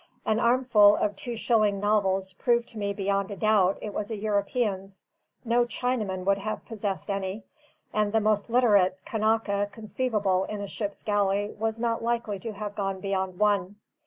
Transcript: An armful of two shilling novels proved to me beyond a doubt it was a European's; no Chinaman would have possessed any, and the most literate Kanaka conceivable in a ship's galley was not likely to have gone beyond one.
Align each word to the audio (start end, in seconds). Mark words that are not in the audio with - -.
An 0.25 0.39
armful 0.39 0.95
of 0.95 1.15
two 1.15 1.35
shilling 1.35 1.79
novels 1.79 2.33
proved 2.33 2.67
to 2.69 2.79
me 2.79 2.91
beyond 2.91 3.29
a 3.29 3.35
doubt 3.35 3.77
it 3.83 3.93
was 3.93 4.09
a 4.09 4.15
European's; 4.17 5.03
no 5.45 5.63
Chinaman 5.63 6.25
would 6.25 6.39
have 6.39 6.65
possessed 6.65 7.11
any, 7.11 7.43
and 7.93 8.11
the 8.11 8.19
most 8.19 8.49
literate 8.49 8.97
Kanaka 9.05 9.69
conceivable 9.71 10.45
in 10.45 10.59
a 10.59 10.67
ship's 10.67 11.03
galley 11.03 11.55
was 11.59 11.79
not 11.79 12.01
likely 12.01 12.39
to 12.39 12.51
have 12.53 12.73
gone 12.73 12.99
beyond 12.99 13.37
one. 13.37 13.75